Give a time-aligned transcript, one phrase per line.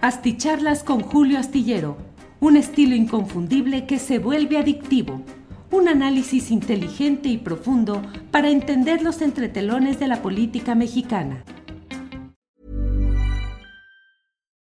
[0.00, 1.96] Asticharlas con Julio Astillero,
[2.38, 5.24] un estilo inconfundible que se vuelve adictivo,
[5.72, 8.00] un análisis inteligente y profundo
[8.30, 11.42] para entender los entretelones de la política mexicana.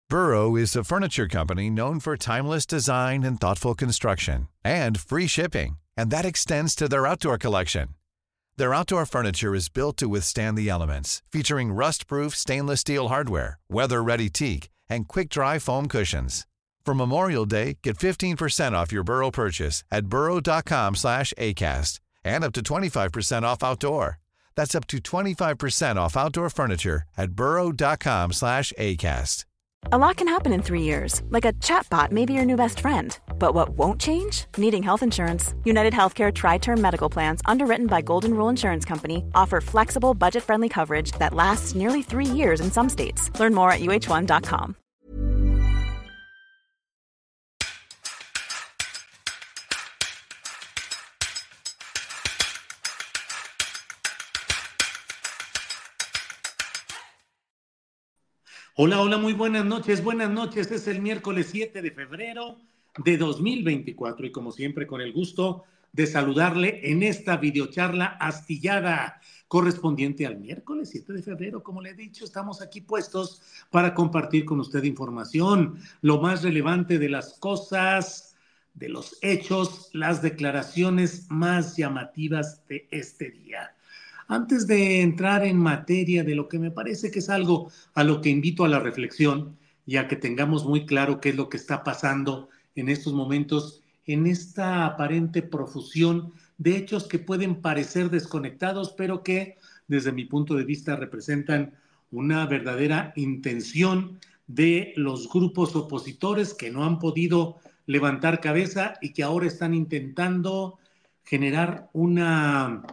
[0.08, 5.76] Burrow is a furniture company known for timeless design and thoughtful construction, and free shipping,
[5.96, 7.90] and that extends to their outdoor collection.
[8.56, 14.28] Their outdoor furniture is built to withstand the elements, featuring rust-proof stainless steel hardware, weather-ready
[14.28, 16.46] teak, and quick-dry foam cushions.
[16.84, 22.52] For Memorial Day, get 15% off your Burrow purchase at burrow.com slash ACAST and up
[22.52, 24.18] to 25% off outdoor.
[24.56, 29.44] That's up to 25% off outdoor furniture at burrow.com slash ACAST.
[29.92, 32.80] A lot can happen in three years, like a chatbot may be your new best
[32.80, 33.18] friend.
[33.38, 34.44] But what won't change?
[34.58, 35.54] Needing health insurance.
[35.64, 40.42] United Healthcare Tri Term Medical Plans, underwritten by Golden Rule Insurance Company, offer flexible, budget
[40.42, 43.30] friendly coverage that lasts nearly three years in some states.
[43.40, 44.76] Learn more at uh1.com.
[58.82, 60.70] Hola, hola, muy buenas noches, buenas noches.
[60.70, 62.56] Es el miércoles 7 de febrero
[63.04, 70.26] de 2024 y como siempre con el gusto de saludarle en esta videocharla astillada correspondiente
[70.26, 71.62] al miércoles 7 de febrero.
[71.62, 76.98] Como le he dicho, estamos aquí puestos para compartir con usted información, lo más relevante
[76.98, 78.34] de las cosas,
[78.72, 83.74] de los hechos, las declaraciones más llamativas de este día.
[84.30, 88.20] Antes de entrar en materia de lo que me parece que es algo a lo
[88.20, 91.82] que invito a la reflexión, ya que tengamos muy claro qué es lo que está
[91.82, 99.24] pasando en estos momentos, en esta aparente profusión de hechos que pueden parecer desconectados, pero
[99.24, 99.58] que
[99.88, 101.74] desde mi punto de vista representan
[102.12, 109.24] una verdadera intención de los grupos opositores que no han podido levantar cabeza y que
[109.24, 110.78] ahora están intentando
[111.24, 112.84] generar una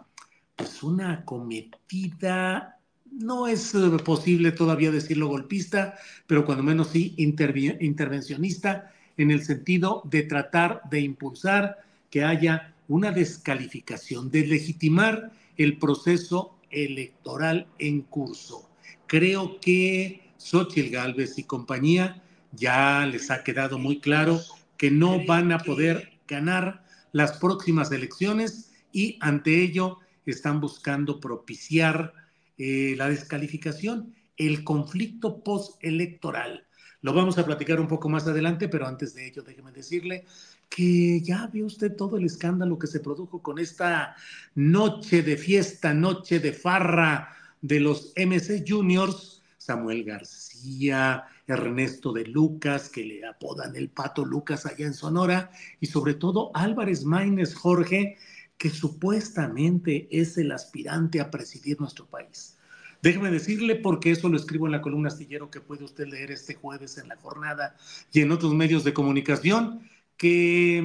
[0.57, 2.79] pues una cometida,
[3.12, 5.95] no es eh, posible todavía decirlo golpista,
[6.25, 11.78] pero cuando menos sí intervencionista en el sentido de tratar de impulsar
[12.09, 18.69] que haya una descalificación, de legitimar el proceso electoral en curso.
[19.06, 24.41] Creo que Xochitl Gálvez y compañía ya les ha quedado muy claro
[24.78, 30.00] que no van a poder ganar las próximas elecciones y ante ello
[30.32, 32.14] están buscando propiciar
[32.58, 36.66] eh, la descalificación, el conflicto postelectoral.
[37.02, 40.26] Lo vamos a platicar un poco más adelante, pero antes de ello, déjeme decirle
[40.70, 44.16] que ya vio usted todo el escándalo que se produjo con esta
[44.56, 52.90] noche de fiesta, noche de farra de los MC Juniors, Samuel García, Ernesto de Lucas,
[52.90, 58.18] que le apodan el Pato Lucas allá en Sonora, y sobre todo Álvarez Maínez Jorge,
[58.57, 62.57] que supuestamente es el aspirante a presidir nuestro país.
[63.01, 66.56] Déjeme decirle, porque eso lo escribo en la columna astillero que puede usted leer este
[66.56, 67.75] jueves en la jornada
[68.12, 70.79] y en otros medios de comunicación, que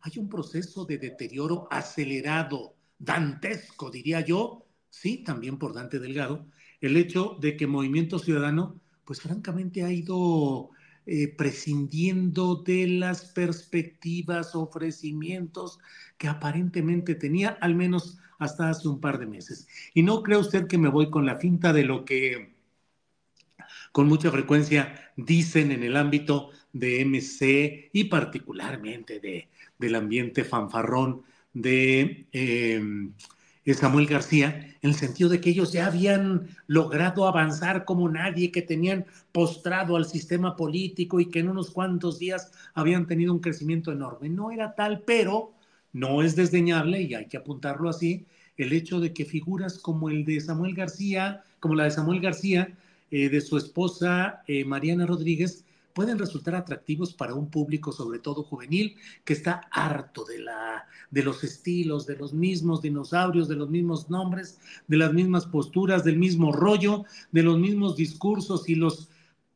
[0.00, 6.46] hay un proceso de deterioro acelerado, dantesco, diría yo, sí, también por Dante Delgado,
[6.80, 10.70] el hecho de que Movimiento Ciudadano, pues francamente ha ido
[11.10, 15.78] eh, prescindiendo de las perspectivas, ofrecimientos
[16.18, 19.66] que aparentemente tenía, al menos hasta hace un par de meses.
[19.94, 22.54] Y no cree usted que me voy con la finta de lo que
[23.90, 29.48] con mucha frecuencia dicen en el ámbito de MC y particularmente de,
[29.78, 31.22] del ambiente fanfarrón
[31.54, 32.82] de eh,
[33.74, 38.62] Samuel García, en el sentido de que ellos ya habían logrado avanzar como nadie, que
[38.62, 43.92] tenían postrado al sistema político y que en unos cuantos días habían tenido un crecimiento
[43.92, 44.28] enorme.
[44.28, 45.52] No era tal, pero
[45.92, 50.24] no es desdeñable, y hay que apuntarlo así, el hecho de que figuras como el
[50.24, 52.76] de Samuel García, como la de Samuel García,
[53.10, 58.42] eh, de su esposa eh, Mariana Rodríguez, pueden resultar atractivos para un público, sobre todo
[58.42, 63.68] juvenil, que está harto de, la, de los estilos, de los mismos dinosaurios, de los
[63.68, 69.08] mismos nombres, de las mismas posturas, del mismo rollo, de los mismos discursos y los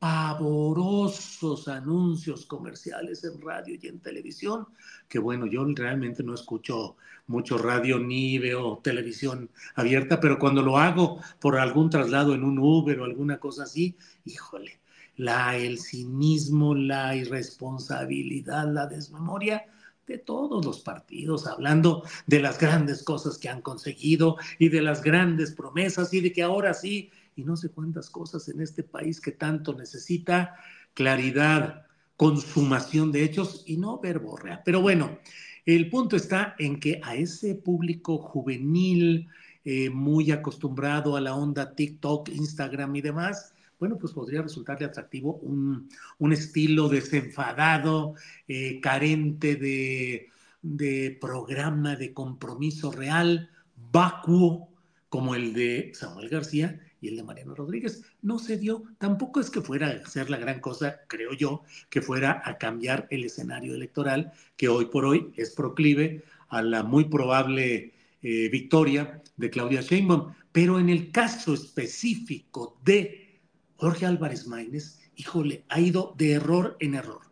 [0.03, 4.67] pavorosos anuncios comerciales en radio y en televisión,
[5.09, 6.97] que bueno, yo realmente no escucho
[7.29, 12.59] mucho radio ni veo televisión abierta, pero cuando lo hago por algún traslado en un
[12.59, 14.82] Uber o alguna cosa así, híjole,
[15.17, 19.67] la, el cinismo, la irresponsabilidad, la desmemoria
[20.07, 25.03] de todos los partidos, hablando de las grandes cosas que han conseguido y de las
[25.03, 29.21] grandes promesas y de que ahora sí, y no sé cuántas cosas en este país
[29.21, 30.57] que tanto necesita,
[30.95, 31.87] claridad,
[32.17, 34.63] consumación de hechos y no verborrea.
[34.65, 35.19] Pero bueno,
[35.65, 39.29] el punto está en que a ese público juvenil,
[39.65, 45.41] eh, muy acostumbrado a la onda TikTok, Instagram y demás, bueno, pues podría resultarle atractivo
[45.43, 45.89] un,
[46.33, 48.15] estilo desenfadado,
[48.47, 50.29] eh, carente de,
[50.63, 53.51] de programa, de compromiso real,
[53.91, 54.69] vacuo,
[55.09, 58.05] como el de Samuel García y el de Mariano Rodríguez.
[58.23, 62.03] No se dio, tampoco es que fuera a ser la gran cosa, creo yo, que
[62.03, 67.07] fuera a cambiar el escenario electoral, que hoy por hoy es proclive a la muy
[67.07, 70.33] probable eh, victoria de Claudia Sheinbaum.
[70.53, 73.22] Pero en el caso específico de
[73.83, 77.23] Jorge Álvarez Maínez, híjole, ha ido de error en error.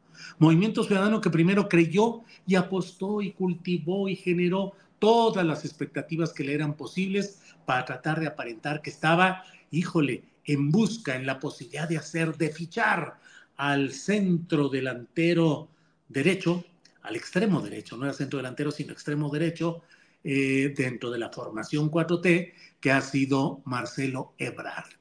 [0.40, 6.42] Movimiento Ciudadano que primero creyó y apostó y cultivó y generó todas las expectativas que
[6.42, 11.88] le eran posibles para tratar de aparentar que estaba híjole, en busca, en la posibilidad
[11.88, 13.20] de hacer, de fichar
[13.56, 15.68] al centro delantero
[16.08, 16.64] derecho,
[17.02, 19.82] al extremo derecho, no era centro delantero, sino extremo derecho,
[20.24, 24.99] eh, dentro de la formación 4T, que ha sido Marcelo Ebrard.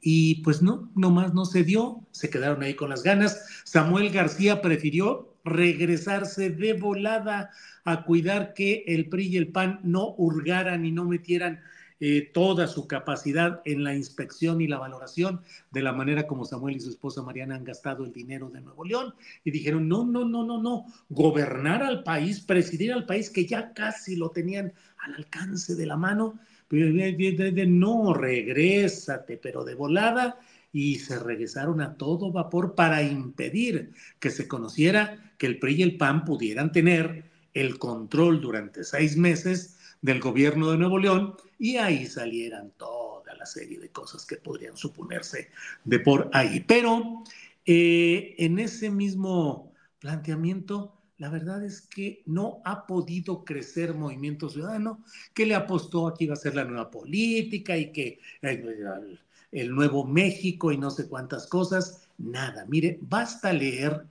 [0.00, 3.62] Y pues no, nomás no se dio, se quedaron ahí con las ganas.
[3.64, 7.50] Samuel García prefirió regresarse de volada
[7.84, 11.60] a cuidar que el PRI y el PAN no hurgaran y no metieran
[12.00, 15.42] eh, toda su capacidad en la inspección y la valoración
[15.72, 18.84] de la manera como Samuel y su esposa Mariana han gastado el dinero de Nuevo
[18.84, 23.46] León y dijeron, no, no, no, no, no, gobernar al país, presidir al país que
[23.46, 26.38] ya casi lo tenían al alcance de la mano,
[26.70, 30.38] no, regrésate, pero de volada
[30.72, 35.82] y se regresaron a todo vapor para impedir que se conociera que el PRI y
[35.82, 37.24] el PAN pudieran tener
[37.54, 43.46] el control durante seis meses del gobierno de Nuevo León y ahí salieran toda la
[43.46, 45.50] serie de cosas que podrían suponerse
[45.84, 46.64] de por ahí.
[46.66, 47.24] Pero
[47.64, 55.02] eh, en ese mismo planteamiento, la verdad es que no ha podido crecer Movimiento Ciudadano,
[55.34, 60.06] que le apostó a que iba a ser la nueva política y que el, nuevo
[60.06, 62.08] México y no sé cuántas cosas.
[62.18, 64.06] Nada, mire, basta leer,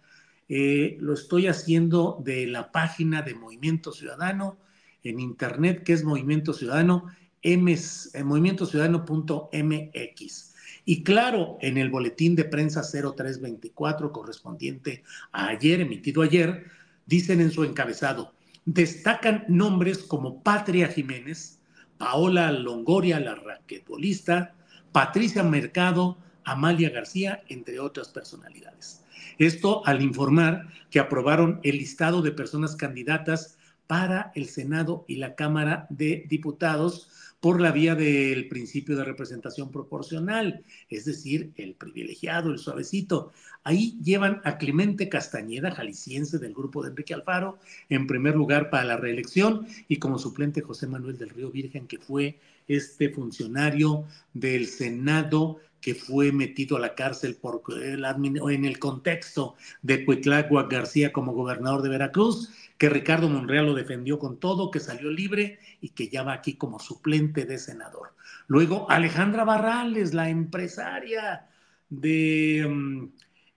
[0.49, 4.57] eh, lo estoy haciendo de la página de Movimiento Ciudadano
[5.03, 7.05] en internet, que es Movimiento Ciudadano,
[7.41, 10.53] eh, movimientociudadano.mx.
[10.83, 16.76] Y claro, en el boletín de prensa 0324 correspondiente a ayer, emitido ayer,
[17.07, 18.33] dicen en su encabezado,
[18.65, 21.59] destacan nombres como Patria Jiménez,
[21.97, 24.53] Paola Longoria, la raquetbolista,
[24.91, 29.03] Patricia Mercado, Amalia García, entre otras personalidades.
[29.37, 33.57] Esto al informar que aprobaron el listado de personas candidatas
[33.87, 37.09] para el Senado y la Cámara de Diputados
[37.39, 43.31] por la vía del principio de representación proporcional, es decir, el privilegiado, el suavecito.
[43.63, 48.85] Ahí llevan a Clemente Castañeda, jalisciense del grupo de Enrique Alfaro, en primer lugar para
[48.85, 54.67] la reelección, y como suplente José Manuel del Río Virgen, que fue este funcionario del
[54.67, 61.13] Senado que fue metido a la cárcel por el, en el contexto de Cuitlagua García
[61.13, 65.91] como gobernador de Veracruz que Ricardo Monreal lo defendió con todo, que salió libre y
[65.91, 68.09] que ya va aquí como suplente de senador.
[68.47, 71.47] Luego, Alejandra Barrales, la empresaria
[71.89, 73.05] de, mm,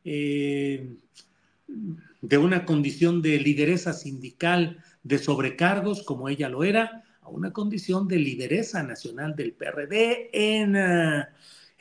[0.05, 0.89] eh,
[2.21, 8.07] de una condición de lideresa sindical de sobrecargos, como ella lo era, a una condición
[8.07, 11.25] de lideresa nacional del PRD en, eh,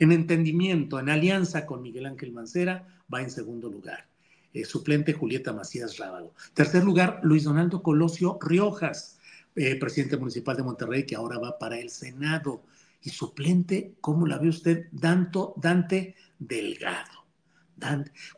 [0.00, 4.08] en entendimiento, en alianza con Miguel Ángel Mancera, va en segundo lugar.
[4.52, 6.34] Eh, suplente Julieta Macías Rábago.
[6.54, 9.18] Tercer lugar, Luis Donaldo Colosio Riojas,
[9.54, 12.64] eh, presidente municipal de Monterrey, que ahora va para el Senado.
[13.02, 14.86] Y suplente, ¿cómo la ve usted?
[14.90, 17.20] Danto, Dante Delgado.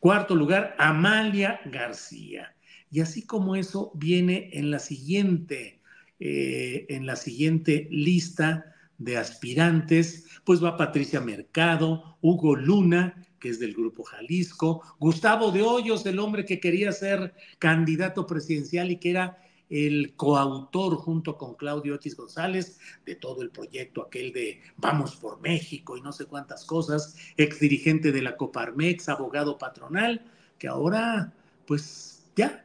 [0.01, 2.55] Cuarto lugar, Amalia García.
[2.91, 5.81] Y así como eso viene en la siguiente,
[6.21, 8.73] eh, en la siguiente lista
[9.05, 15.63] de aspirantes, pues va Patricia Mercado, Hugo Luna, que es del Grupo Jalisco, Gustavo de
[15.63, 21.55] Hoyos, el hombre que quería ser candidato presidencial y que era el coautor junto con
[21.55, 26.27] Claudio Otis González de todo el proyecto aquel de Vamos por México y no sé
[26.27, 30.25] cuántas cosas, ex dirigente de la Coparmex, abogado patronal,
[30.59, 31.33] que ahora
[31.67, 32.65] pues ya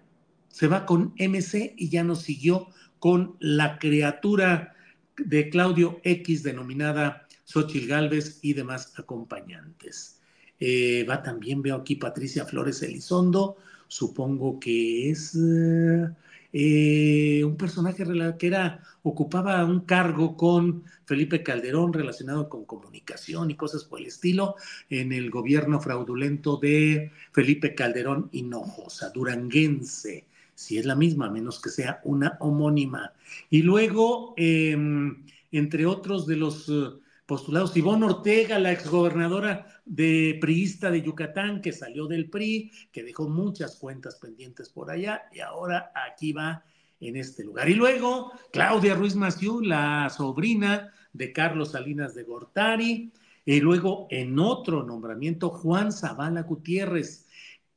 [0.49, 2.67] se va con MC y ya nos siguió
[2.99, 4.75] con la criatura
[5.17, 10.19] de Claudio X denominada Xochil Gálvez y demás acompañantes.
[10.59, 13.57] Eh, va también, veo aquí Patricia Flores Elizondo,
[13.87, 16.07] supongo que es, eh,
[16.53, 18.03] eh, un personaje
[18.37, 24.07] que era, ocupaba un cargo con Felipe Calderón relacionado con comunicación y cosas por el
[24.07, 24.55] estilo
[24.89, 30.25] en el gobierno fraudulento de Felipe Calderón Hinojosa, duranguense,
[30.57, 33.13] si es la misma, menos que sea una homónima.
[33.47, 40.89] Y luego, em, entre otros de los eh, postulados, Ivonne Ortega, la exgobernadora de priista
[40.89, 45.91] de Yucatán, que salió del PRI, que dejó muchas cuentas pendientes por allá y ahora
[45.93, 46.63] aquí va
[46.99, 47.69] en este lugar.
[47.69, 53.11] Y luego Claudia Ruiz Maciú, la sobrina de Carlos Salinas de Gortari,
[53.45, 57.26] y luego en otro nombramiento Juan Zavala Gutiérrez,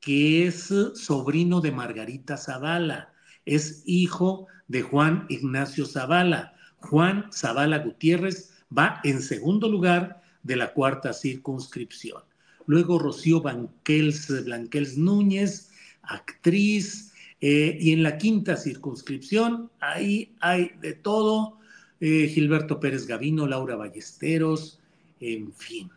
[0.01, 3.13] que es sobrino de Margarita Zavala,
[3.45, 6.55] es hijo de Juan Ignacio Zavala.
[6.79, 12.23] Juan Zavala Gutiérrez va en segundo lugar de la cuarta circunscripción.
[12.65, 20.93] Luego Rocío Blanquels, Blanquels Núñez, actriz, eh, y en la quinta circunscripción, ahí hay de
[20.93, 21.57] todo,
[21.99, 24.79] eh, Gilberto Pérez Gavino, Laura Ballesteros,
[25.19, 25.89] en fin.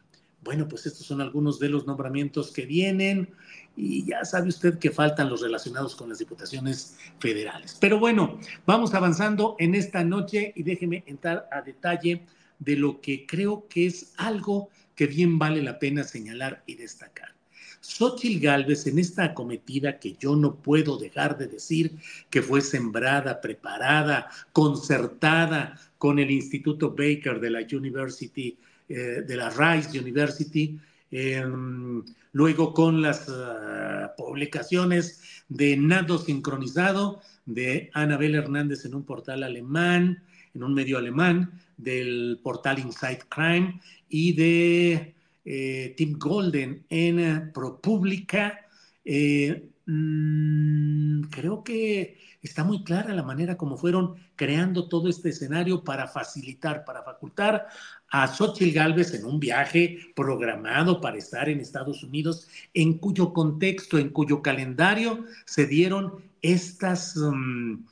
[0.43, 3.35] Bueno, pues estos son algunos de los nombramientos que vienen
[3.77, 7.77] y ya sabe usted que faltan los relacionados con las diputaciones federales.
[7.81, 12.23] Pero bueno, vamos avanzando en esta noche y déjeme entrar a detalle
[12.59, 17.35] de lo que creo que es algo que bien vale la pena señalar y destacar.
[17.81, 21.97] Xochitl Galvez en esta acometida que yo no puedo dejar de decir
[22.31, 28.57] que fue sembrada, preparada, concertada con el Instituto Baker de la University,
[28.89, 30.79] eh, de la Rice University,
[31.15, 32.03] em,
[32.33, 40.25] luego con las ah, publicaciones de Nado Sincronizado de Anabel Hernández en un portal alemán,
[40.55, 47.51] en un medio alemán, del portal Inside Crime y de eh, Tim Golden en eh,
[47.55, 48.67] ProPublica.
[49.05, 55.85] Eh, mm, creo que está muy clara la manera como fueron creando todo este escenario
[55.85, 57.69] para facilitar, para facultar
[58.17, 63.99] a Xochitl Galvez en un viaje programado para estar en Estados Unidos, en cuyo contexto,
[63.99, 67.17] en cuyo calendario se dieron estas...
[67.17, 67.85] Mm,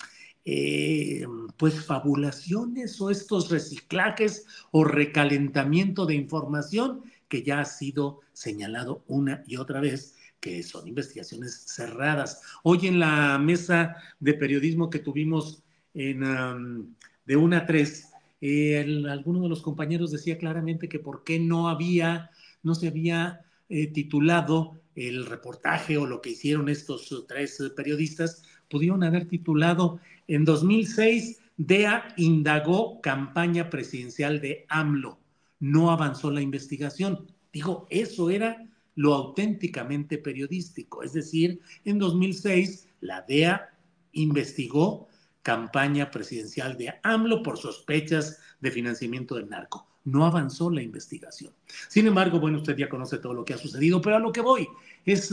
[0.45, 1.25] eh,
[1.57, 9.45] pues fabulaciones o estos reciclajes o recalentamiento de información que ya ha sido señalado una
[9.47, 12.43] y otra vez que son investigaciones cerradas.
[12.65, 15.63] Hoy en la mesa de periodismo que tuvimos
[15.95, 18.12] en, de una a tres,
[18.43, 22.31] eh, alguno de los compañeros decía claramente que por qué no había,
[22.63, 29.05] no se había eh, titulado el reportaje o lo que hicieron estos tres periodistas, pudieron
[29.05, 35.19] haber titulado en 2006, DEA indagó campaña presidencial de AMLO.
[35.61, 37.27] No avanzó la investigación.
[37.53, 41.03] Digo, eso era lo auténticamente periodístico.
[41.03, 43.71] Es decir, en 2006, la DEA
[44.13, 45.09] investigó
[45.43, 49.87] campaña presidencial de AMLO por sospechas de financiamiento del narco.
[50.05, 51.53] No avanzó la investigación.
[51.89, 54.41] Sin embargo, bueno, usted ya conoce todo lo que ha sucedido, pero a lo que
[54.41, 54.69] voy
[55.05, 55.33] es,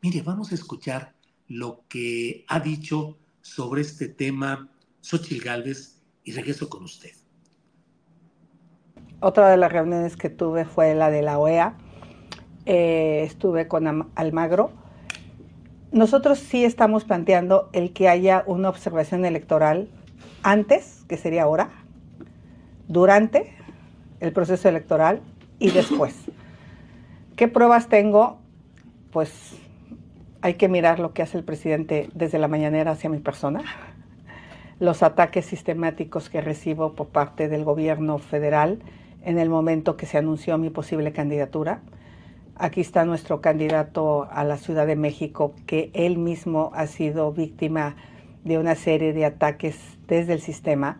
[0.00, 1.14] mire, vamos a escuchar
[1.48, 4.68] lo que ha dicho sobre este tema
[5.00, 7.12] Xochitl Galvez y regreso con usted.
[9.20, 11.76] Otra de las reuniones que tuve fue la de la OEA.
[12.66, 14.87] Eh, estuve con Almagro.
[15.92, 19.88] Nosotros sí estamos planteando el que haya una observación electoral
[20.42, 21.70] antes, que sería ahora,
[22.88, 23.52] durante
[24.20, 25.20] el proceso electoral
[25.58, 26.14] y después.
[27.36, 28.38] ¿Qué pruebas tengo?
[29.12, 29.56] Pues
[30.42, 33.62] hay que mirar lo que hace el presidente desde la mañanera hacia mi persona,
[34.80, 38.78] los ataques sistemáticos que recibo por parte del gobierno federal
[39.24, 41.80] en el momento que se anunció mi posible candidatura.
[42.58, 47.96] Aquí está nuestro candidato a la Ciudad de México, que él mismo ha sido víctima
[48.44, 50.98] de una serie de ataques desde el sistema.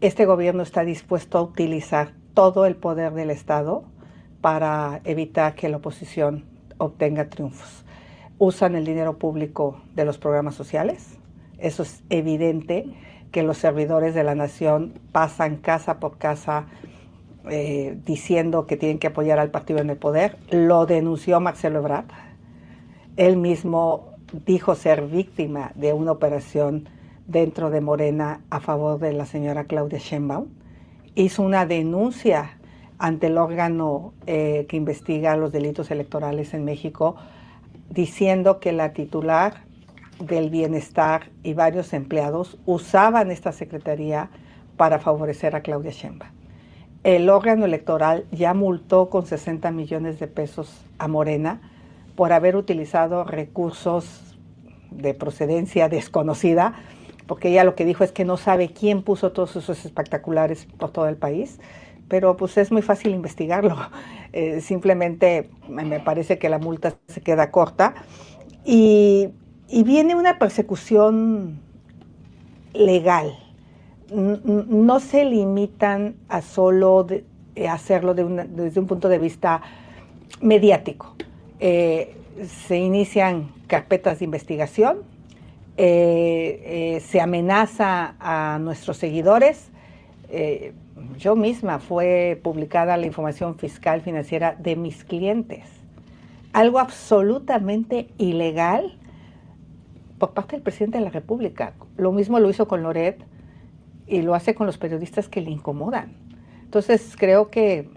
[0.00, 3.84] Este gobierno está dispuesto a utilizar todo el poder del Estado
[4.40, 6.44] para evitar que la oposición
[6.78, 7.84] obtenga triunfos
[8.40, 11.18] usan el dinero público de los programas sociales.
[11.58, 12.86] Eso es evidente
[13.32, 16.64] que los servidores de la nación pasan casa por casa
[17.48, 20.36] eh, diciendo que tienen que apoyar al partido en el poder.
[20.50, 22.06] Lo denunció Marcelo Ebrard.
[23.16, 24.10] Él mismo
[24.46, 26.88] dijo ser víctima de una operación
[27.26, 30.46] dentro de Morena a favor de la señora Claudia Sheinbaum.
[31.14, 32.58] Hizo una denuncia
[32.98, 37.16] ante el órgano eh, que investiga los delitos electorales en México
[37.88, 39.64] diciendo que la titular
[40.20, 44.30] del bienestar y varios empleados usaban esta secretaría
[44.76, 46.39] para favorecer a Claudia Sheinbaum.
[47.02, 51.60] El órgano electoral ya multó con 60 millones de pesos a Morena
[52.14, 54.36] por haber utilizado recursos
[54.90, 56.74] de procedencia desconocida,
[57.26, 60.90] porque ella lo que dijo es que no sabe quién puso todos esos espectaculares por
[60.90, 61.60] todo el país,
[62.08, 63.76] pero pues es muy fácil investigarlo.
[64.32, 67.96] Eh, simplemente me parece que la multa se queda corta
[68.64, 69.30] y,
[69.68, 71.58] viene una persecución
[72.72, 73.36] legal.
[74.10, 77.06] No se limitan a solo
[77.68, 79.62] hacerlo desde un punto de vista
[80.40, 81.14] mediático.
[81.60, 84.98] Eh, se inician carpetas de investigación,
[85.76, 89.70] eh, eh, se amenaza a nuestros seguidores.
[90.28, 90.74] Eh,
[91.18, 95.64] yo misma fue publicada la información fiscal financiera de mis clientes.
[96.52, 98.98] Algo absolutamente ilegal
[100.18, 101.72] por parte del presidente de la República.
[101.96, 103.18] Lo mismo lo hizo con Loret
[104.10, 106.12] y lo hace con los periodistas que le incomodan.
[106.64, 107.88] Entonces creo que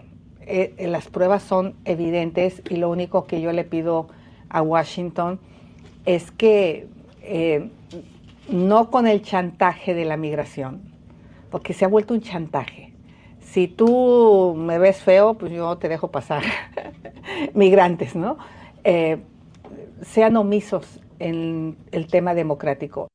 [0.78, 4.08] las pruebas son evidentes y lo único que yo le pido
[4.48, 5.40] a Washington
[6.04, 6.86] es que
[7.22, 7.70] eh,
[8.48, 10.82] no con el chantaje de la migración,
[11.50, 12.92] porque se ha vuelto un chantaje.
[13.40, 16.42] Si tú me ves feo, pues yo te dejo pasar.
[17.54, 18.36] Migrantes, ¿no?
[18.82, 19.18] Eh,
[20.02, 23.08] sean omisos en el tema democrático.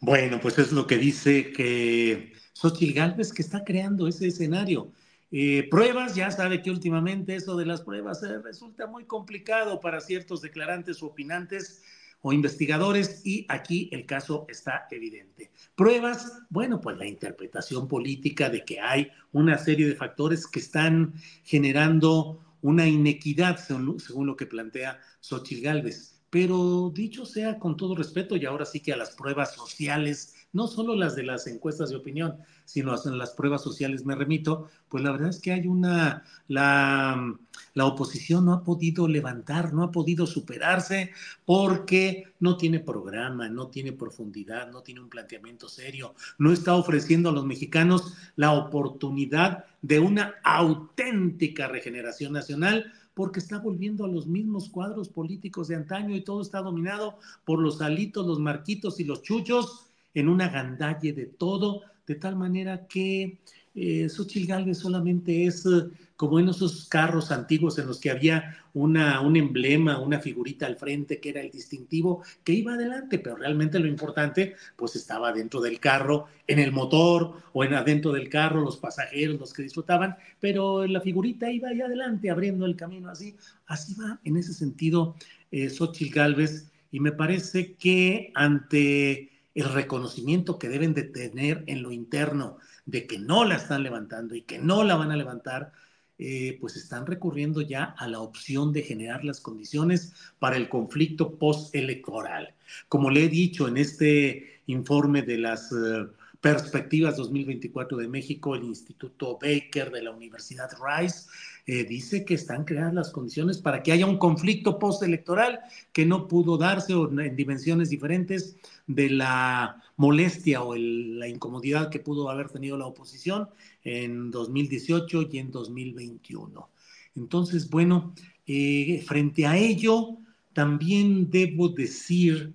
[0.00, 4.92] Bueno, pues es lo que dice que Xochitl Gálvez que está creando ese escenario.
[5.30, 10.00] Eh, pruebas, ya sabe que últimamente eso de las pruebas eh, resulta muy complicado para
[10.00, 11.82] ciertos declarantes o opinantes
[12.22, 15.50] o investigadores y aquí el caso está evidente.
[15.74, 21.14] Pruebas, bueno, pues la interpretación política de que hay una serie de factores que están
[21.44, 26.19] generando una inequidad según, según lo que plantea Xochitl Gálvez.
[26.30, 30.66] Pero dicho sea con todo respeto y ahora sí que a las pruebas sociales no
[30.66, 35.12] solo las de las encuestas de opinión, sino las pruebas sociales me remito, pues la
[35.12, 37.36] verdad es que hay una, la,
[37.74, 41.12] la oposición no ha podido levantar, no ha podido superarse
[41.44, 47.28] porque no tiene programa, no tiene profundidad, no tiene un planteamiento serio, no está ofreciendo
[47.28, 54.26] a los mexicanos la oportunidad de una auténtica regeneración nacional porque está volviendo a los
[54.26, 59.04] mismos cuadros políticos de antaño y todo está dominado por los alitos, los marquitos y
[59.04, 63.38] los chuchos en una gandalle de todo, de tal manera que
[63.74, 68.56] eh, Xochitl Galvez solamente es eh, como en esos carros antiguos en los que había
[68.74, 73.36] una, un emblema, una figurita al frente que era el distintivo que iba adelante, pero
[73.36, 78.28] realmente lo importante pues estaba dentro del carro, en el motor o en adentro del
[78.28, 83.08] carro, los pasajeros, los que disfrutaban, pero la figurita iba ahí adelante abriendo el camino
[83.08, 85.14] así, así va en ese sentido
[85.52, 91.82] eh, Xochitl Galvez y me parece que ante el reconocimiento que deben de tener en
[91.82, 95.72] lo interno de que no la están levantando y que no la van a levantar,
[96.18, 101.38] eh, pues están recurriendo ya a la opción de generar las condiciones para el conflicto
[101.38, 102.54] postelectoral.
[102.88, 106.06] Como le he dicho en este informe de las eh,
[106.40, 111.26] perspectivas 2024 de México, el Instituto Baker de la Universidad Rice
[111.66, 115.60] eh, dice que están creadas las condiciones para que haya un conflicto postelectoral
[115.92, 118.56] que no pudo darse en dimensiones diferentes
[118.94, 123.48] de la molestia o la incomodidad que pudo haber tenido la oposición
[123.84, 126.68] en 2018 y en 2021.
[127.16, 128.14] Entonces, bueno,
[128.46, 130.18] eh, frente a ello,
[130.52, 132.54] también debo decir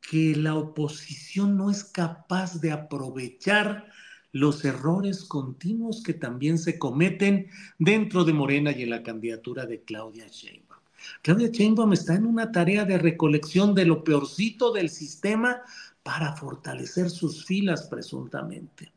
[0.00, 3.88] que la oposición no es capaz de aprovechar
[4.32, 9.82] los errores continuos que también se cometen dentro de Morena y en la candidatura de
[9.82, 10.71] Claudia Sheinbaum.
[11.22, 15.62] Claudia Sheinbaum está en una tarea de recolección de lo peorcito del sistema
[16.02, 18.92] para fortalecer sus filas presuntamente.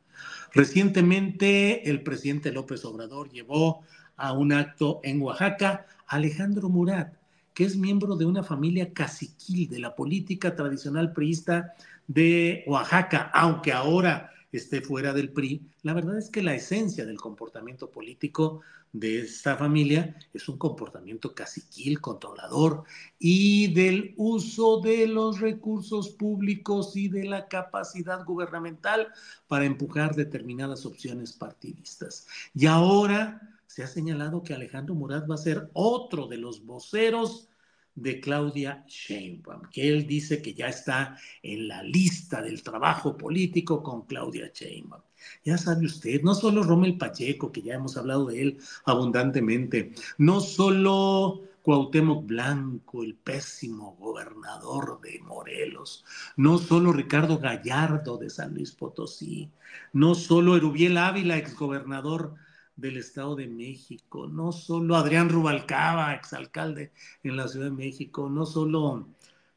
[0.53, 3.81] Recientemente el presidente López Obrador llevó
[4.17, 7.13] a un acto en Oaxaca a Alejandro Murat,
[7.53, 11.73] que es miembro de una familia caciquil de la política tradicional priista
[12.07, 17.17] de Oaxaca, aunque ahora esté fuera del PRI, la verdad es que la esencia del
[17.17, 18.61] comportamiento político
[18.99, 22.85] de esta familia es un comportamiento caciquil, controlador
[23.19, 29.09] y del uso de los recursos públicos y de la capacidad gubernamental
[29.47, 32.27] para empujar determinadas opciones partidistas.
[32.53, 37.49] Y ahora se ha señalado que Alejandro Murat va a ser otro de los voceros
[37.95, 43.83] de Claudia Sheinbaum, que él dice que ya está en la lista del trabajo político
[43.83, 45.01] con Claudia Sheinbaum.
[45.43, 50.41] Ya sabe usted, no solo Rommel Pacheco, que ya hemos hablado de él abundantemente, no
[50.41, 56.05] solo Cuauhtémoc Blanco, el pésimo gobernador de Morelos,
[56.37, 59.49] no solo Ricardo Gallardo de San Luis Potosí,
[59.93, 62.35] no solo Erubiel Ávila, exgobernador
[62.75, 66.91] del Estado de México, no solo Adrián Rubalcaba, exalcalde
[67.23, 69.07] en la Ciudad de México, no solo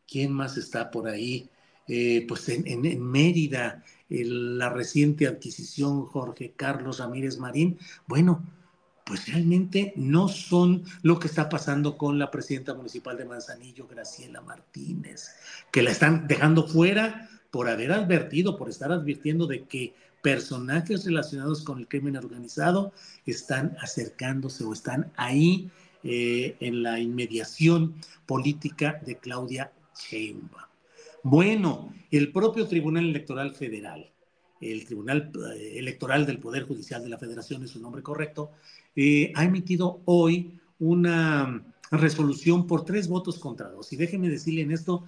[0.08, 1.50] ¿Quién más está por ahí?
[1.86, 7.78] Eh, pues en, Mérida, la reciente adquisición Jorge Carlos Ramírez Marín.
[8.06, 8.42] Bueno,
[9.04, 14.42] pues realmente no son lo que está pasando con la presidenta municipal de Manzanillo, Graciela
[14.42, 15.30] Martínez,
[15.72, 21.62] que la están dejando fuera por haber advertido, por estar advirtiendo de que personajes relacionados
[21.62, 22.92] con el crimen organizado
[23.24, 25.70] están acercándose o están ahí
[26.04, 27.94] eh, en la inmediación
[28.26, 30.67] política de Claudia Sheinbaum.
[31.22, 34.10] Bueno, el propio Tribunal Electoral Federal,
[34.60, 38.52] el Tribunal eh, Electoral del Poder Judicial de la Federación es su nombre correcto,
[38.94, 43.92] eh, ha emitido hoy una resolución por tres votos contra dos.
[43.92, 45.04] Y déjeme decirle en esto,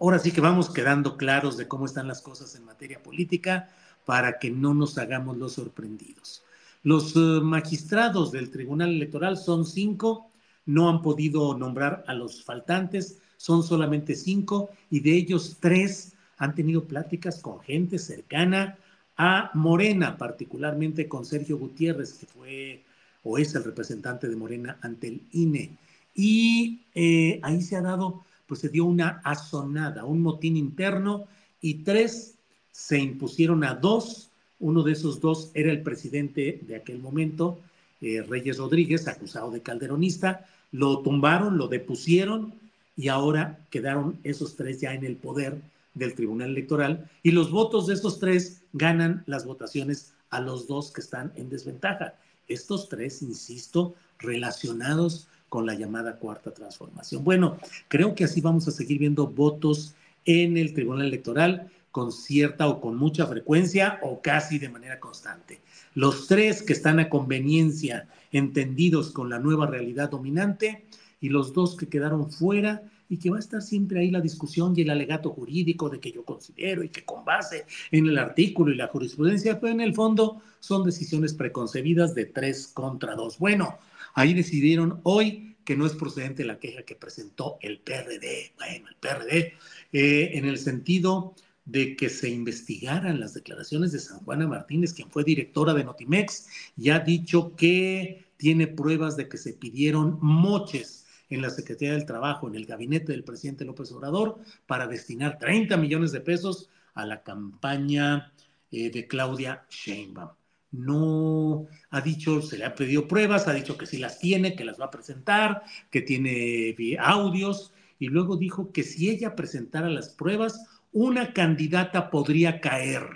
[0.00, 3.68] ahora sí que vamos quedando claros de cómo están las cosas en materia política
[4.04, 6.44] para que no nos hagamos los sorprendidos.
[6.82, 10.30] Los eh, magistrados del Tribunal Electoral son cinco,
[10.64, 16.54] no han podido nombrar a los faltantes, son solamente cinco y de ellos tres han
[16.54, 18.76] tenido pláticas con gente cercana
[19.16, 22.82] a Morena, particularmente con Sergio Gutiérrez, que fue
[23.22, 25.70] o es el representante de Morena ante el INE.
[26.14, 31.24] Y eh, ahí se ha dado, pues se dio una azonada, un motín interno
[31.60, 32.34] y tres
[32.70, 34.30] se impusieron a dos.
[34.60, 37.60] Uno de esos dos era el presidente de aquel momento,
[38.00, 40.46] eh, Reyes Rodríguez, acusado de calderonista.
[40.72, 42.54] Lo tumbaron, lo depusieron
[42.98, 45.62] y ahora quedaron esos tres ya en el poder
[45.94, 50.90] del Tribunal Electoral y los votos de estos tres ganan las votaciones a los dos
[50.90, 52.14] que están en desventaja.
[52.48, 57.22] Estos tres, insisto, relacionados con la llamada cuarta transformación.
[57.22, 57.56] Bueno,
[57.86, 62.80] creo que así vamos a seguir viendo votos en el Tribunal Electoral con cierta o
[62.80, 65.60] con mucha frecuencia o casi de manera constante.
[65.94, 70.84] Los tres que están a conveniencia entendidos con la nueva realidad dominante
[71.20, 74.74] y los dos que quedaron fuera y que va a estar siempre ahí la discusión
[74.76, 78.72] y el alegato jurídico de que yo considero y que con base en el artículo
[78.72, 83.38] y la jurisprudencia, pero en el fondo son decisiones preconcebidas de tres contra dos.
[83.38, 83.78] Bueno,
[84.14, 88.96] ahí decidieron hoy que no es procedente la queja que presentó el PRD, bueno, el
[88.96, 89.52] PRD,
[89.92, 91.34] eh, en el sentido
[91.66, 96.46] de que se investigaran las declaraciones de San Juana Martínez, quien fue directora de Notimex,
[96.78, 102.06] y ha dicho que tiene pruebas de que se pidieron moches en la Secretaría del
[102.06, 107.04] Trabajo, en el gabinete del presidente López Obrador, para destinar 30 millones de pesos a
[107.04, 108.32] la campaña
[108.70, 110.30] eh, de Claudia Sheinbaum.
[110.70, 114.64] No ha dicho, se le ha pedido pruebas, ha dicho que sí las tiene, que
[114.64, 120.10] las va a presentar, que tiene audios, y luego dijo que si ella presentara las
[120.10, 120.62] pruebas,
[120.92, 123.06] una candidata podría caer,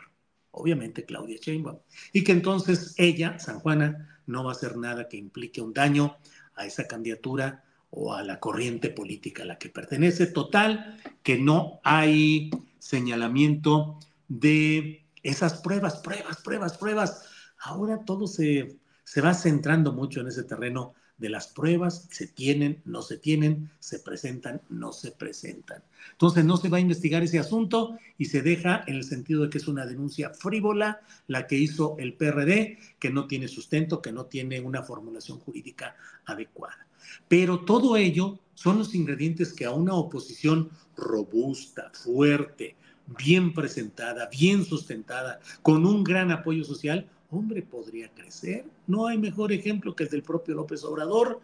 [0.50, 1.78] obviamente Claudia Sheinbaum,
[2.12, 6.16] y que entonces ella, San Juana, no va a hacer nada que implique un daño
[6.54, 10.26] a esa candidatura o a la corriente política a la que pertenece.
[10.26, 17.24] Total, que no hay señalamiento de esas pruebas, pruebas, pruebas, pruebas.
[17.58, 22.82] Ahora todo se, se va centrando mucho en ese terreno de las pruebas, se tienen,
[22.84, 25.84] no se tienen, se presentan, no se presentan.
[26.12, 29.50] Entonces no se va a investigar ese asunto y se deja en el sentido de
[29.50, 34.12] que es una denuncia frívola la que hizo el PRD, que no tiene sustento, que
[34.12, 36.88] no tiene una formulación jurídica adecuada.
[37.28, 42.76] Pero todo ello son los ingredientes que a una oposición robusta, fuerte,
[43.18, 48.66] bien presentada, bien sustentada, con un gran apoyo social, hombre, podría crecer.
[48.86, 51.40] No hay mejor ejemplo que el del propio López Obrador,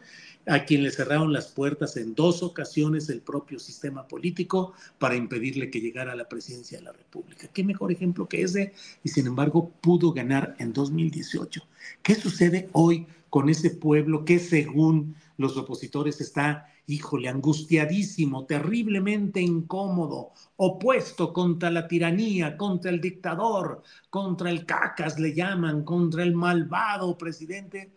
[0.46, 5.70] a quien le cerraron las puertas en dos ocasiones el propio sistema político para impedirle
[5.70, 7.48] que llegara a la presidencia de la República.
[7.48, 8.74] ¿Qué mejor ejemplo que ese?
[9.02, 11.62] Y sin embargo pudo ganar en 2018.
[12.02, 20.32] ¿Qué sucede hoy con ese pueblo que según los opositores está, híjole, angustiadísimo, terriblemente incómodo,
[20.56, 27.16] opuesto contra la tiranía, contra el dictador, contra el cacas le llaman, contra el malvado
[27.16, 27.92] presidente,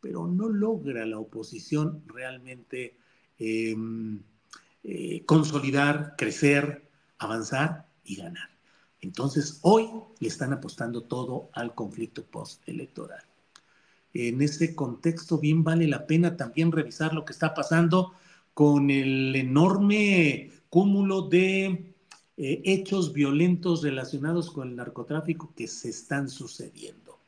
[0.00, 2.98] pero no logra la oposición realmente
[3.38, 4.22] em,
[4.84, 8.50] eh, consolidar, crecer, avanzar y ganar.
[9.00, 9.88] Entonces, hoy
[10.20, 13.24] le están apostando todo al conflicto postelectoral
[14.14, 18.12] en ese contexto bien vale la pena también revisar lo que está pasando
[18.54, 21.94] con el enorme cúmulo de
[22.36, 27.18] eh, hechos violentos relacionados con el narcotráfico que se están sucediendo.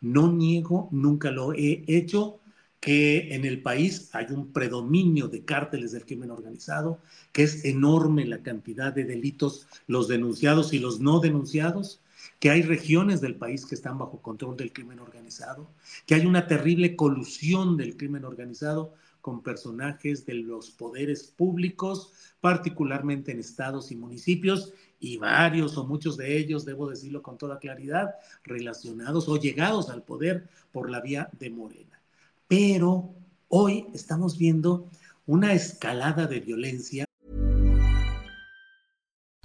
[0.00, 2.40] No niego, nunca lo he hecho,
[2.84, 6.98] que en el país hay un predominio de cárteles del crimen organizado,
[7.32, 12.00] que es enorme la cantidad de delitos, los denunciados y los no denunciados,
[12.38, 15.70] que hay regiones del país que están bajo control del crimen organizado,
[16.06, 23.32] que hay una terrible colusión del crimen organizado con personajes de los poderes públicos, particularmente
[23.32, 28.16] en estados y municipios, y varios o muchos de ellos, debo decirlo con toda claridad,
[28.42, 32.00] relacionados o llegados al poder por la vía de Morena.
[32.48, 33.14] Pero
[33.48, 34.90] hoy estamos viendo
[35.26, 37.06] una escalada de violencia.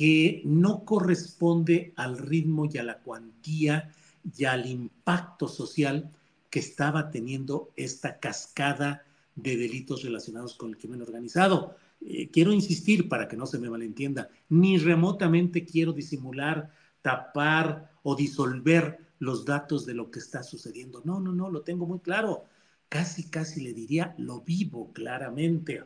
[0.00, 3.92] que no corresponde al ritmo y a la cuantía
[4.34, 6.10] y al impacto social
[6.48, 11.76] que estaba teniendo esta cascada de delitos relacionados con el crimen organizado.
[12.00, 16.70] Eh, quiero insistir para que no se me malentienda, ni remotamente quiero disimular,
[17.02, 21.02] tapar o disolver los datos de lo que está sucediendo.
[21.04, 22.46] No, no, no, lo tengo muy claro.
[22.88, 25.82] Casi, casi le diría, lo vivo claramente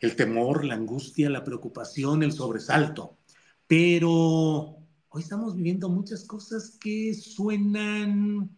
[0.00, 3.16] el temor, la angustia, la preocupación, el sobresalto.
[3.66, 4.76] Pero
[5.08, 8.50] hoy estamos viviendo muchas cosas que suenan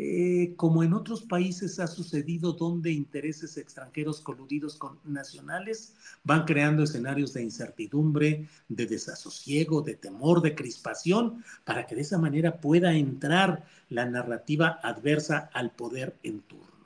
[0.00, 6.84] eh, como en otros países ha sucedido, donde intereses extranjeros coludidos con nacionales van creando
[6.84, 12.94] escenarios de incertidumbre, de desasosiego, de temor, de crispación, para que de esa manera pueda
[12.94, 16.77] entrar la narrativa adversa al poder en turno.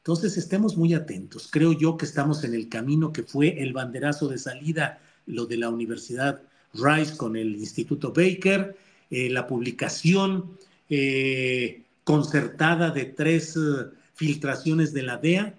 [0.00, 1.48] Entonces, estemos muy atentos.
[1.52, 5.58] Creo yo que estamos en el camino que fue el banderazo de salida, lo de
[5.58, 6.40] la Universidad
[6.72, 8.78] Rice con el Instituto Baker,
[9.10, 10.56] eh, la publicación
[10.88, 15.54] eh, concertada de tres eh, filtraciones de la DEA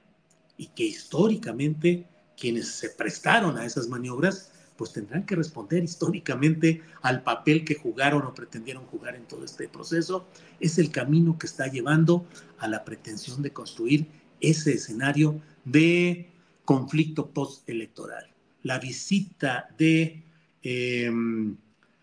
[0.58, 7.22] y que históricamente quienes se prestaron a esas maniobras pues tendrán que responder históricamente al
[7.22, 10.26] papel que jugaron o pretendieron jugar en todo este proceso.
[10.60, 12.26] Es el camino que está llevando
[12.58, 14.08] a la pretensión de construir
[14.42, 16.30] ese escenario de
[16.66, 18.28] conflicto postelectoral.
[18.64, 20.24] La visita de
[20.64, 21.12] eh,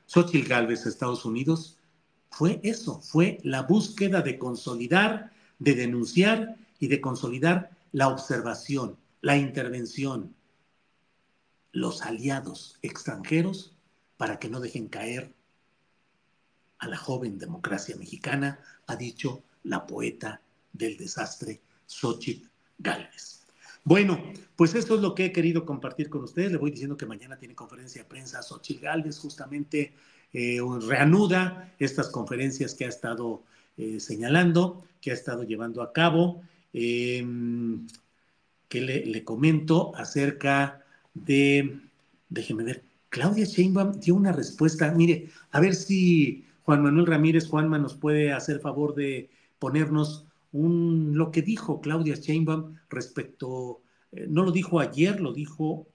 [0.06, 1.76] Xochitl Gálvez a Estados Unidos
[2.30, 9.36] fue eso, fue la búsqueda de consolidar, de denunciar y de consolidar la observación, la
[9.36, 10.34] intervención,
[11.72, 13.74] los aliados extranjeros
[14.16, 15.32] para que no dejen caer
[16.78, 20.40] a la joven democracia mexicana, ha dicho la poeta
[20.72, 22.46] del desastre Xochitl
[22.78, 23.46] Gálvez.
[23.82, 24.22] Bueno,
[24.54, 26.52] pues esto es lo que he querido compartir con ustedes.
[26.52, 29.94] Le voy diciendo que mañana tiene conferencia de prensa Xochitl Gálvez, justamente
[30.32, 33.42] eh, reanuda estas conferencias que ha estado
[33.76, 36.42] eh, señalando, que ha estado llevando a cabo.
[36.72, 37.86] Em,
[38.68, 41.80] que le, le, comento acerca de,
[42.28, 44.92] déjeme ver, Claudia Sheinbaum dio una respuesta.
[44.92, 51.30] Mire, a ver si Juan Manuel Ramírez, Juanma, nos puede hacer favor de ponernos lo
[51.30, 53.82] que dijo Claudia Sheinbaum respecto,
[54.12, 55.86] eh, no lo dijo ayer, lo dijo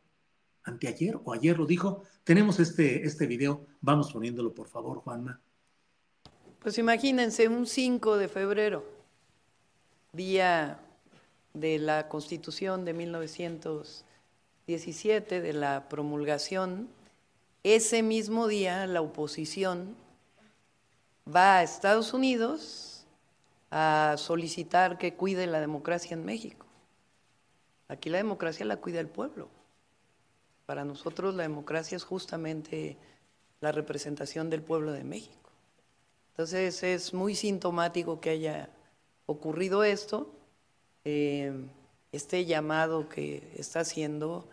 [0.63, 2.03] anteayer o ayer lo dijo.
[2.23, 5.41] Tenemos este, este video, vamos poniéndolo por favor, Juanma.
[6.59, 8.85] Pues imagínense, un 5 de febrero,
[10.13, 10.79] día
[11.53, 16.87] de la Constitución de 1917, de la promulgación,
[17.63, 19.95] ese mismo día la oposición
[21.27, 22.92] va a Estados Unidos
[23.75, 26.67] a solicitar que cuide la democracia en México.
[27.87, 29.49] Aquí la democracia la cuida el pueblo.
[30.67, 32.97] Para nosotros la democracia es justamente
[33.61, 35.49] la representación del pueblo de México.
[36.33, 38.69] Entonces es muy sintomático que haya
[39.25, 40.31] ocurrido esto,
[41.03, 41.51] eh,
[42.11, 44.47] este llamado que está haciendo.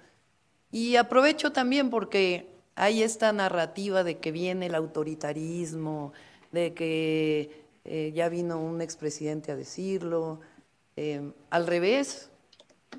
[0.73, 6.15] Y aprovecho también porque hay esta narrativa de que viene el autoritarismo,
[6.53, 10.41] de que eh, ya vino un expresidente a decirlo.
[10.97, 12.31] Eh, al revés,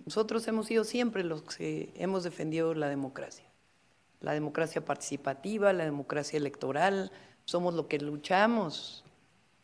[0.05, 3.45] nosotros hemos sido siempre los que hemos defendido la democracia,
[4.19, 7.11] la democracia participativa, la democracia electoral,
[7.45, 9.03] somos lo que luchamos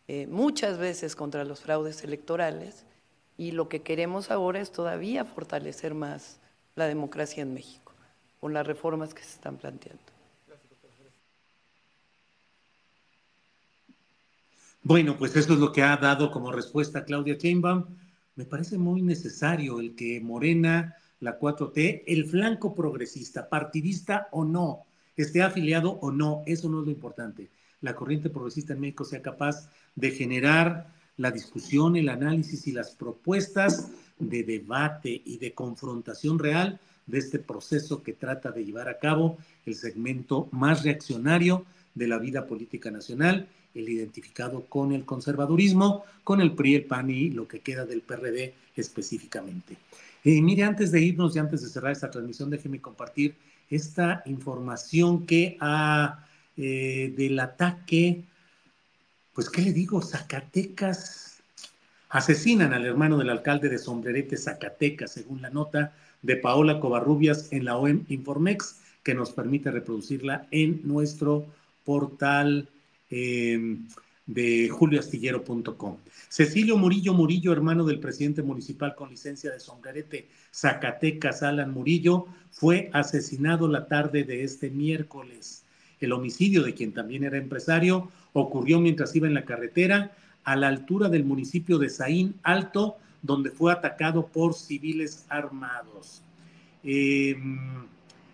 [0.07, 2.85] eh, muchas veces contra los fraudes electorales
[3.37, 6.39] y lo que queremos ahora es todavía fortalecer más
[6.75, 7.93] la democracia en México
[8.39, 10.16] con las reformas que se están planteando.
[14.87, 17.87] Bueno, pues eso es lo que ha dado como respuesta Claudia Sheinbaum.
[18.37, 24.85] Me parece muy necesario el que Morena, la 4T, el flanco progresista, partidista o no,
[25.17, 27.49] esté afiliado o no, eso no es lo importante.
[27.81, 32.91] La corriente progresista en México sea capaz de generar la discusión, el análisis y las
[32.91, 38.99] propuestas de debate y de confrontación real de este proceso que trata de llevar a
[38.99, 46.03] cabo el segmento más reaccionario de la vida política nacional, el identificado con el conservadurismo,
[46.23, 49.77] con el PRI, el PAN y lo que queda del PRD específicamente.
[50.23, 53.35] Y mire, antes de irnos y antes de cerrar esta transmisión, déjeme compartir
[53.69, 56.25] esta información que ha
[56.57, 58.23] eh, del ataque,
[59.33, 60.01] pues, ¿qué le digo?
[60.01, 61.41] Zacatecas
[62.09, 67.65] asesinan al hermano del alcalde de Sombrerete, Zacatecas, según la nota de Paola Covarrubias en
[67.65, 71.45] la OEM Informex, que nos permite reproducirla en nuestro
[71.85, 72.69] portal
[73.09, 73.77] eh,
[74.25, 75.97] de julioastillero.com.
[76.29, 82.89] Cecilio Murillo Murillo, hermano del presidente municipal con licencia de Sombrerete, Zacatecas, Alan Murillo, fue
[82.93, 85.63] asesinado la tarde de este miércoles.
[85.99, 90.11] El homicidio de quien también era empresario ocurrió mientras iba en la carretera
[90.43, 96.21] a la altura del municipio de Saín Alto, donde fue atacado por civiles armados.
[96.83, 97.85] Em,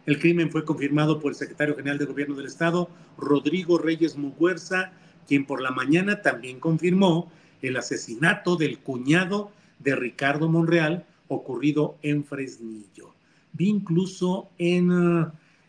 [0.05, 4.91] el crimen fue confirmado por el secretario general de Gobierno del Estado, Rodrigo Reyes Muguerza,
[5.27, 12.25] quien por la mañana también confirmó el asesinato del cuñado de Ricardo Monreal ocurrido en
[12.25, 13.13] Fresnillo.
[13.53, 14.91] Vi incluso en,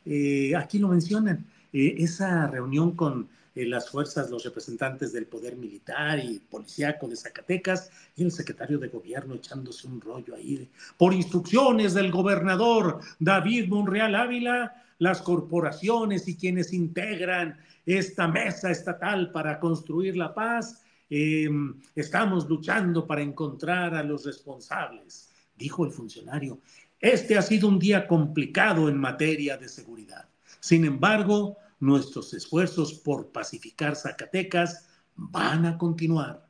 [0.05, 5.57] eh, aquí lo mencionan, eh, esa reunión con eh, las fuerzas, los representantes del poder
[5.57, 10.69] militar y policíaco de Zacatecas y el secretario de gobierno echándose un rollo ahí.
[10.99, 19.31] Por instrucciones del gobernador David Monreal Ávila, las corporaciones y quienes integran esta mesa estatal
[19.31, 26.59] para construir la paz, em, estamos luchando para encontrar a los responsables, dijo el funcionario.
[26.99, 30.27] Este ha sido un día complicado en materia de seguridad.
[30.61, 36.47] Sin embargo, nuestros esfuerzos por pacificar Zacatecas van a continuar.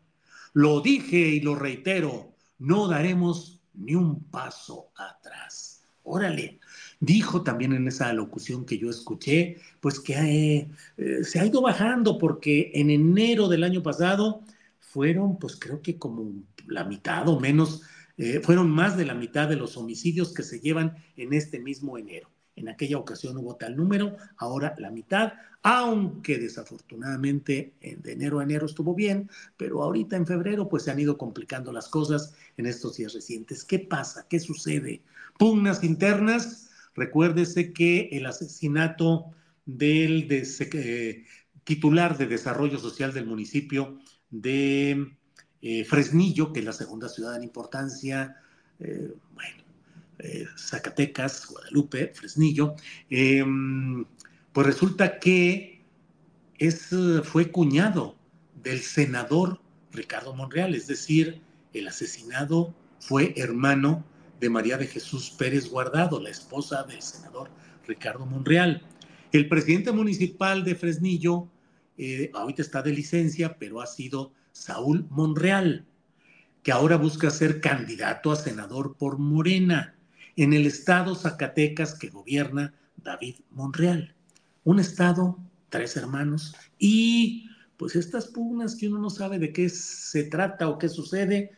[0.53, 5.83] Lo dije y lo reitero, no daremos ni un paso atrás.
[6.05, 6.61] Órale,
[7.01, 10.69] dijo también en esa locución que yo escuché, pues que eh,
[10.99, 14.43] eh, se ha ido bajando porque en enero del año pasado
[14.79, 16.31] fueron, pues creo que como
[16.67, 17.83] la mitad o menos,
[18.17, 21.99] eh, fueron más de la mitad de los homicidios que se llevan en este mismo
[21.99, 22.31] enero.
[22.57, 28.67] En aquella ocasión hubo tal número, ahora la mitad, aunque desafortunadamente de enero a enero
[28.67, 32.97] estuvo bien, pero ahorita en febrero pues se han ido complicando las cosas en estos
[32.97, 33.65] días recientes.
[33.65, 34.27] ¿Qué pasa?
[34.29, 35.03] ¿Qué sucede?
[35.39, 36.71] Pugnas internas.
[36.95, 39.35] Recuérdese que el asesinato
[39.67, 41.25] del eh,
[41.65, 43.99] titular de Desarrollo Social del municipio
[44.31, 45.17] de
[45.63, 48.37] eh, Fresnillo, que es la segunda ciudad en importancia,
[48.79, 49.64] eh, bueno,
[50.19, 52.75] eh, Zacatecas, Guadalupe, Fresnillo,
[53.11, 54.05] em,
[54.53, 55.83] pues resulta que
[56.59, 56.91] es,
[57.25, 58.17] fue cuñado
[58.63, 59.61] del senador
[59.93, 61.41] Ricardo Monreal, es decir,
[61.73, 64.05] el asesinado fue hermano
[64.41, 67.51] de María de Jesús Pérez Guardado, la esposa del senador
[67.87, 68.83] Ricardo Monreal.
[69.33, 71.49] El presidente municipal de Fresnillo,
[71.99, 75.87] eh, ahorita está de licencia, pero ha sido Saúl Monreal,
[76.63, 79.95] que ahora busca ser candidato a senador por Morena
[80.37, 84.15] en el estado Zacatecas que gobierna David Monreal.
[84.65, 90.25] Un estado, tres hermanos, y pues estas pugnas que uno no sabe de qué se
[90.25, 91.53] trata o qué sucede,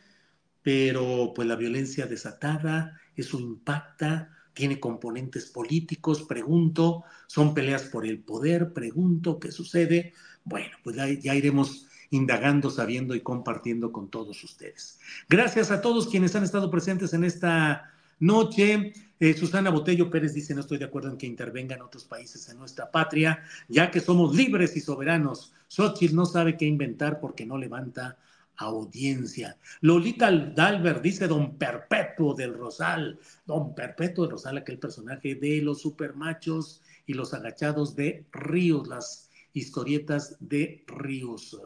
[0.61, 8.19] pero pues la violencia desatada, eso impacta, tiene componentes políticos, pregunto, son peleas por el
[8.19, 10.13] poder, pregunto, ¿qué sucede?
[10.43, 14.99] Bueno, pues ya, ya iremos indagando, sabiendo y compartiendo con todos ustedes.
[15.29, 18.93] Gracias a todos quienes han estado presentes en esta noche.
[19.19, 22.59] Eh, Susana Botello Pérez dice, no estoy de acuerdo en que intervengan otros países en
[22.59, 25.53] nuestra patria, ya que somos libres y soberanos.
[25.67, 28.17] Xochitl no sabe qué inventar porque no levanta
[28.57, 29.57] audiencia.
[29.81, 33.19] Lolita Dalbert dice Don Perpetuo del Rosal.
[33.45, 39.29] Don Perpetuo del Rosal, aquel personaje de los supermachos y los agachados de Ríos, las
[39.53, 41.59] historietas de Ríos.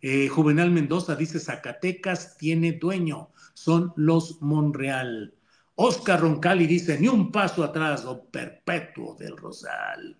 [0.00, 5.32] Eh, Juvenal Mendoza dice Zacatecas tiene dueño, son los Monreal.
[5.74, 10.16] Oscar Roncalli dice, ni un paso atrás, o perpetuo del Rosal.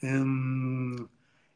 [0.00, 0.96] Em,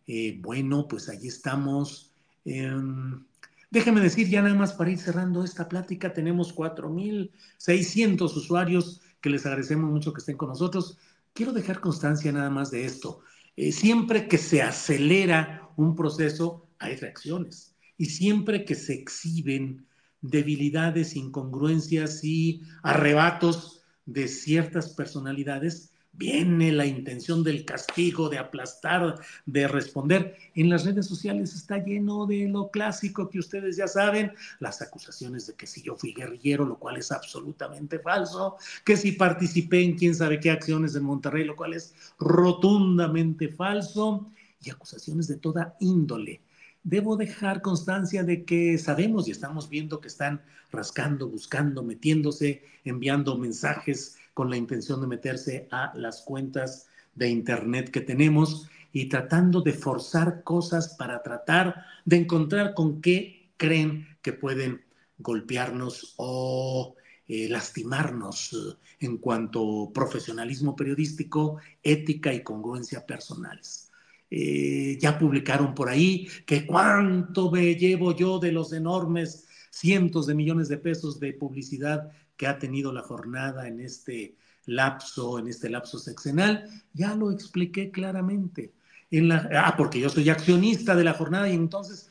[0.07, 2.13] eh, bueno, pues ahí estamos.
[2.45, 3.25] Em,
[3.71, 9.45] déjeme decir, ya nada más para ir cerrando esta plática, tenemos 4.600 usuarios que les
[9.45, 10.97] agradecemos mucho que estén con nosotros.
[11.35, 13.21] Quiero dejar constancia nada más de esto.
[13.57, 17.75] Eh, siempre que se acelera un proceso, hay reacciones.
[17.97, 19.88] Y siempre que se exhiben
[20.21, 29.69] debilidades, incongruencias y arrebatos de ciertas personalidades, viene la intención del castigo, de aplastar, de
[29.69, 30.37] responder.
[30.55, 35.47] En las redes sociales está lleno de lo clásico que ustedes ya saben, las acusaciones
[35.47, 39.97] de que si yo fui guerrillero, lo cual es absolutamente falso, que si participé en
[39.97, 44.29] quién sabe qué acciones en Monterrey, lo cual es rotundamente falso,
[44.61, 46.41] y acusaciones de toda índole.
[46.83, 53.37] Debo dejar constancia de que sabemos y estamos viendo que están rascando, buscando, metiéndose, enviando
[53.37, 59.61] mensajes con la intención de meterse a las cuentas de Internet que tenemos y tratando
[59.61, 64.83] de forzar cosas para tratar de encontrar con qué creen que pueden
[65.19, 66.95] golpearnos o
[67.27, 73.88] eh, lastimarnos en cuanto profesionalismo periodístico, ética y congruencia personales.
[74.31, 80.35] Eh, ya publicaron por ahí que cuánto me llevo yo de los enormes cientos de
[80.35, 85.71] millones de pesos de publicidad que ha tenido la jornada en este lapso, en este
[85.71, 88.75] lapso sexenal, ya lo expliqué claramente.
[89.11, 92.11] En la, ah, porque yo soy accionista de la jornada y entonces,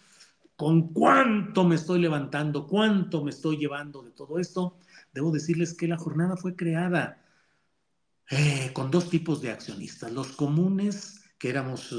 [0.55, 2.65] ¿con cuánto me estoy levantando?
[2.67, 4.77] ¿Cuánto me estoy llevando de todo esto?
[5.13, 7.23] Debo decirles que la jornada fue creada
[8.29, 10.11] eh, con dos tipos de accionistas.
[10.11, 11.93] Los comunes, que éramos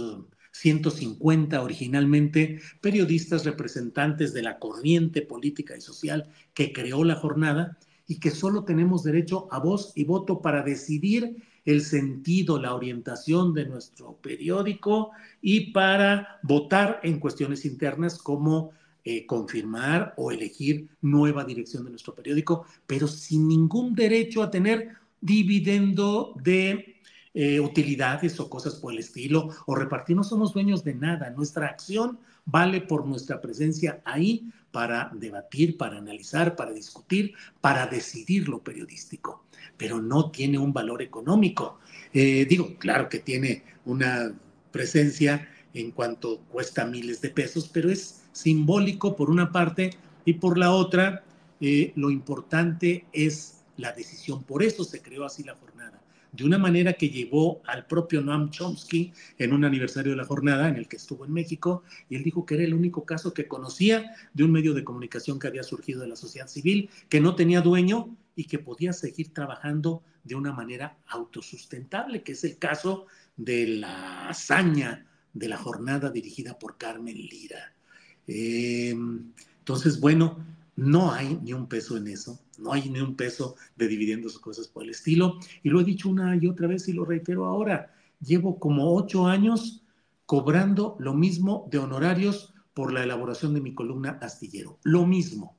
[0.52, 7.78] 150 eh, originalmente, periodistas representantes de la corriente política y social que creó la jornada,
[8.08, 11.36] y que solo tenemos derecho a voz y voto para decidir
[11.66, 15.10] el sentido, la orientación de nuestro periódico
[15.42, 18.70] y para votar en cuestiones internas como
[19.04, 24.88] eh, confirmar o elegir nueva dirección de nuestro periódico, pero sin ningún derecho a tener
[25.20, 26.97] dividendo de
[27.40, 30.16] eh, utilidades o cosas por el estilo, o repartir.
[30.16, 31.30] No somos dueños de nada.
[31.30, 38.48] Nuestra acción vale por nuestra presencia ahí para debatir, para analizar, para discutir, para decidir
[38.48, 39.44] lo periodístico,
[39.76, 41.78] pero no tiene un valor económico.
[42.12, 44.32] Eh, digo, claro que tiene una
[44.72, 49.90] presencia en cuanto cuesta miles de pesos, pero es simbólico por una parte
[50.24, 51.22] y por la otra,
[51.60, 54.42] eh, lo importante es la decisión.
[54.42, 55.68] Por eso se creó así la jornada
[56.32, 60.68] de una manera que llevó al propio Noam Chomsky en un aniversario de la jornada
[60.68, 63.48] en el que estuvo en México y él dijo que era el único caso que
[63.48, 67.34] conocía de un medio de comunicación que había surgido de la sociedad civil, que no
[67.34, 73.06] tenía dueño y que podía seguir trabajando de una manera autosustentable, que es el caso
[73.36, 77.72] de la hazaña de la jornada dirigida por Carmen Lira.
[78.26, 78.94] Eh,
[79.58, 80.44] entonces, bueno,
[80.76, 84.40] no hay ni un peso en eso, no hay ni un peso de dividendos o
[84.40, 85.38] cosas por el estilo.
[85.62, 87.94] Y lo he dicho una y otra vez y lo reitero ahora.
[88.20, 89.82] Llevo como ocho años
[90.26, 94.78] cobrando lo mismo de honorarios por la elaboración de mi columna astillero.
[94.82, 95.56] Lo mismo,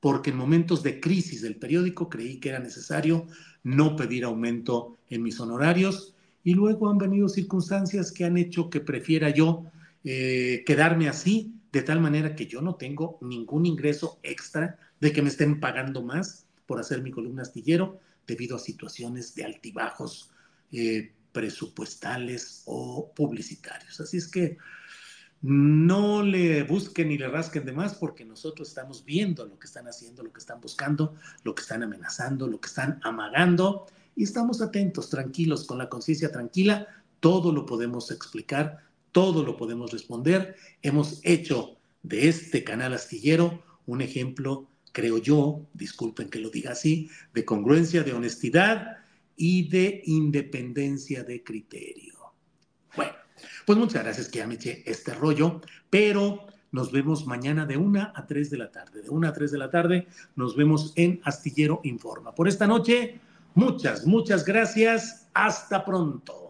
[0.00, 3.26] porque en momentos de crisis del periódico creí que era necesario
[3.62, 8.80] no pedir aumento en mis honorarios y luego han venido circunstancias que han hecho que
[8.80, 9.64] prefiera yo
[10.04, 15.22] eh, quedarme así de tal manera que yo no tengo ningún ingreso extra de que
[15.22, 20.30] me estén pagando más por hacer mi columna astillero debido a situaciones de altibajos
[20.72, 24.00] eh, presupuestales o publicitarios.
[24.00, 24.58] Así es que
[25.42, 29.88] no le busquen ni le rasquen de más porque nosotros estamos viendo lo que están
[29.88, 31.14] haciendo, lo que están buscando,
[31.44, 36.30] lo que están amenazando, lo que están amagando y estamos atentos, tranquilos, con la conciencia
[36.30, 36.86] tranquila,
[37.20, 40.56] todo lo podemos explicar todo lo podemos responder.
[40.82, 47.10] Hemos hecho de este canal astillero un ejemplo, creo yo, disculpen que lo diga así,
[47.34, 48.98] de congruencia, de honestidad
[49.36, 52.14] y de independencia de criterio.
[52.94, 53.12] Bueno,
[53.66, 58.12] pues muchas gracias que ya me eché este rollo, pero nos vemos mañana de una
[58.14, 59.02] a 3 de la tarde.
[59.02, 60.06] De una a 3 de la tarde
[60.36, 62.34] nos vemos en Astillero Informa.
[62.34, 63.20] Por esta noche,
[63.54, 65.28] muchas, muchas gracias.
[65.34, 66.49] Hasta pronto.